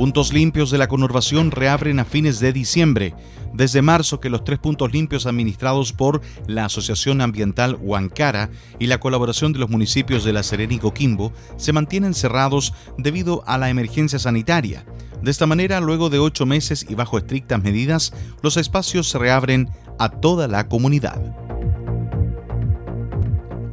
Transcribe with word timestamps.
Puntos 0.00 0.32
limpios 0.32 0.70
de 0.70 0.78
la 0.78 0.88
conurbación 0.88 1.50
reabren 1.50 1.98
a 1.98 2.06
fines 2.06 2.40
de 2.40 2.54
diciembre. 2.54 3.14
Desde 3.52 3.82
marzo 3.82 4.18
que 4.18 4.30
los 4.30 4.44
tres 4.44 4.58
puntos 4.58 4.94
limpios 4.94 5.26
administrados 5.26 5.92
por 5.92 6.22
la 6.46 6.64
Asociación 6.64 7.20
Ambiental 7.20 7.76
Huancara 7.78 8.48
y 8.78 8.86
la 8.86 8.98
colaboración 8.98 9.52
de 9.52 9.58
los 9.58 9.68
municipios 9.68 10.24
de 10.24 10.32
La 10.32 10.42
Serena 10.42 10.72
y 10.72 10.78
Coquimbo 10.78 11.34
se 11.58 11.74
mantienen 11.74 12.14
cerrados 12.14 12.72
debido 12.96 13.44
a 13.46 13.58
la 13.58 13.68
emergencia 13.68 14.18
sanitaria. 14.18 14.86
De 15.20 15.30
esta 15.30 15.44
manera, 15.44 15.80
luego 15.80 16.08
de 16.08 16.18
ocho 16.18 16.46
meses 16.46 16.86
y 16.88 16.94
bajo 16.94 17.18
estrictas 17.18 17.62
medidas, 17.62 18.14
los 18.42 18.56
espacios 18.56 19.06
se 19.06 19.18
reabren 19.18 19.68
a 19.98 20.08
toda 20.08 20.48
la 20.48 20.66
comunidad. 20.66 21.20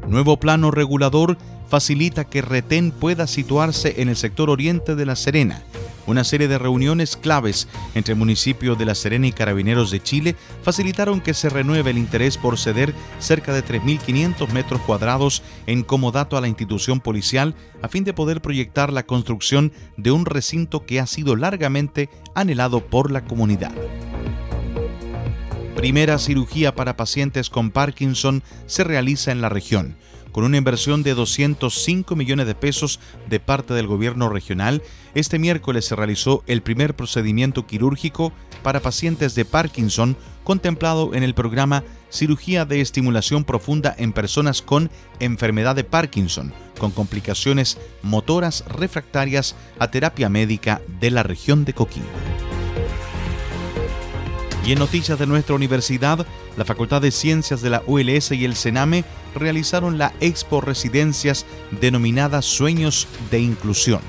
Nuevo 0.09 0.37
plano 0.41 0.71
regulador 0.71 1.37
facilita 1.69 2.25
que 2.25 2.41
Retén 2.41 2.91
pueda 2.91 3.27
situarse 3.27 4.01
en 4.01 4.09
el 4.09 4.17
sector 4.17 4.49
oriente 4.49 4.95
de 4.95 5.05
La 5.05 5.15
Serena 5.15 5.63
una 6.07 6.23
serie 6.23 6.47
de 6.47 6.57
reuniones 6.57 7.15
claves 7.15 7.67
entre 7.93 8.13
el 8.13 8.19
municipio 8.19 8.75
de 8.75 8.85
La 8.85 8.95
Serena 8.95 9.27
y 9.27 9.31
Carabineros 9.31 9.91
de 9.91 10.01
Chile 10.01 10.35
facilitaron 10.63 11.21
que 11.21 11.33
se 11.33 11.49
renueve 11.49 11.91
el 11.91 11.97
interés 11.97 12.37
por 12.37 12.57
ceder 12.57 12.93
cerca 13.19 13.53
de 13.53 13.63
3.500 13.63 14.49
metros 14.49 14.81
cuadrados 14.81 15.43
en 15.67 15.83
comodato 15.83 16.37
a 16.37 16.41
la 16.41 16.47
institución 16.47 16.99
policial 16.99 17.53
a 17.81 17.89
fin 17.89 18.03
de 18.03 18.13
poder 18.13 18.41
proyectar 18.41 18.91
la 18.91 19.05
construcción 19.05 19.71
de 19.97 20.11
un 20.11 20.25
recinto 20.25 20.85
que 20.85 20.99
ha 20.99 21.05
sido 21.05 21.35
largamente 21.35 22.09
anhelado 22.33 22.85
por 22.85 23.11
la 23.11 23.25
comunidad. 23.25 23.73
Primera 25.75 26.17
cirugía 26.17 26.73
para 26.73 26.97
pacientes 26.97 27.51
con 27.51 27.69
Parkinson 27.69 28.41
se 28.65 28.83
realiza 28.83 29.31
en 29.31 29.41
la 29.41 29.49
región 29.49 29.95
con 30.37 30.43
una 30.43 30.57
inversión 30.57 31.01
de 31.01 31.15
205 31.15 32.15
millones 32.15 32.45
de 32.45 32.53
pesos 32.53 32.99
de 33.27 33.39
parte 33.39 33.73
del 33.73 33.87
gobierno 33.87 34.29
regional, 34.29 34.83
este 35.15 35.39
miércoles 35.39 35.85
se 35.85 35.95
realizó 35.95 36.43
el 36.45 36.61
primer 36.61 36.95
procedimiento 36.95 37.65
quirúrgico 37.65 38.31
para 38.61 38.79
pacientes 38.79 39.33
de 39.33 39.45
Parkinson 39.45 40.15
contemplado 40.43 41.15
en 41.15 41.23
el 41.23 41.33
programa 41.33 41.83
Cirugía 42.11 42.65
de 42.65 42.81
Estimulación 42.81 43.45
Profunda 43.45 43.95
en 43.97 44.13
Personas 44.13 44.61
con 44.61 44.91
Enfermedad 45.19 45.75
de 45.75 45.85
Parkinson, 45.85 46.53
con 46.77 46.91
complicaciones 46.91 47.79
motoras 48.03 48.63
refractarias 48.67 49.55
a 49.79 49.89
terapia 49.89 50.29
médica 50.29 50.83
de 50.99 51.09
la 51.09 51.23
región 51.23 51.65
de 51.65 51.73
Coquimbo. 51.73 52.36
Y 54.67 54.73
en 54.73 54.79
noticias 54.79 55.17
de 55.17 55.25
nuestra 55.25 55.55
universidad, 55.55 56.27
la 56.57 56.65
Facultad 56.65 57.01
de 57.01 57.11
Ciencias 57.11 57.61
de 57.61 57.69
la 57.69 57.83
ULS 57.87 58.33
y 58.33 58.43
el 58.43 58.53
CENAME 58.53 59.05
realizaron 59.33 59.97
la 59.97 60.11
Expo 60.19 60.59
Residencias 60.59 61.45
denominada 61.79 62.41
Sueños 62.41 63.07
de 63.31 63.39
Inclusión. 63.39 64.01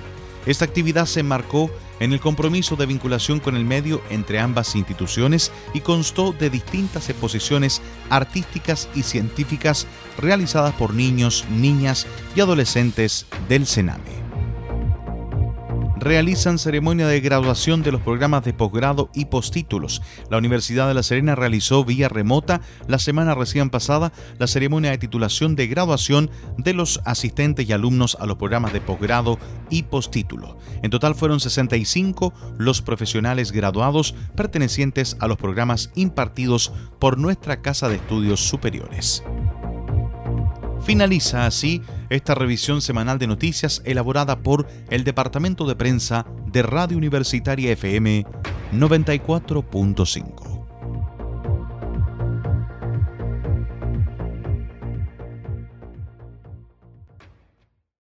Esta 0.47 0.65
actividad 0.65 1.07
se 1.07 1.23
marcó 1.23 1.71
en 2.01 2.13
el 2.13 2.19
compromiso 2.19 2.75
de 2.75 2.87
vinculación 2.87 3.39
con 3.39 3.55
el 3.55 3.65
medio 3.65 4.03
entre 4.11 4.41
ambas 4.41 4.75
instituciones 4.75 5.53
y 5.75 5.81
constó 5.81 6.33
de 6.33 6.51
distintas 6.51 7.09
exposiciones 7.09 7.81
artísticas 8.11 8.89
y 8.97 9.05
científicas 9.05 9.87
realizadas 10.19 10.75
por 10.75 10.93
niños, 10.93 11.45
niñas 11.53 12.05
y 12.35 12.41
adolescentes 12.41 13.27
del 13.49 13.65
CENAME 13.65 14.28
realizan 16.01 16.59
ceremonia 16.59 17.07
de 17.07 17.21
graduación 17.21 17.83
de 17.83 17.93
los 17.93 18.01
programas 18.01 18.45
de 18.45 18.53
posgrado 18.53 19.11
y 19.15 19.27
postítulos. 19.27 20.03
La 20.31 20.39
Universidad 20.39 20.89
de 20.89 20.95
La 20.95 21.03
Serena 21.03 21.35
realizó 21.35 21.85
vía 21.85 22.09
remota 22.09 22.61
la 22.87 22.99
semana 22.99 23.35
recién 23.35 23.71
pasada 23.71 24.13
la 24.39 24.47
ceremonia 24.47 24.91
de 24.91 24.99
titulación 24.99 25.57
de 25.57 25.67
graduación 25.67 26.31
de 26.57 26.75
los 26.75 27.01
asistentes 27.05 27.69
y 27.69 27.73
alumnos 27.73 28.17
a 28.21 28.27
los 28.27 28.37
programas 28.37 28.73
de 28.73 28.81
posgrado 28.81 29.39
y 29.71 29.85
postítulo. 29.85 30.59
En 30.83 30.91
total 30.91 31.15
fueron 31.15 31.41
65 31.41 32.33
los 32.59 32.83
profesionales 32.83 33.53
graduados 33.53 34.15
pertenecientes 34.37 35.17
a 35.21 35.27
los 35.27 35.39
programas 35.39 35.91
impartidos 35.95 36.73
por 36.99 37.19
nuestra 37.19 37.61
Casa 37.63 37.89
de 37.89 37.97
Estudios 37.97 38.41
Superiores. 38.41 39.23
Finaliza 40.83 41.47
así 41.47 41.83
esta 42.09 42.35
revisión 42.35 42.81
semanal 42.81 43.19
de 43.19 43.27
noticias 43.27 43.83
elaborada 43.85 44.41
por 44.41 44.67
el 44.91 45.05
Departamento 45.05 45.67
de 45.67 45.77
Prensa 45.77 46.27
de 46.47 46.63
Radio 46.63 46.97
Universitaria 46.97 47.73
FM 47.73 48.25
94.5. 48.73 50.48